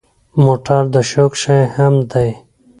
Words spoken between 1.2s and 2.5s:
شی هم دی.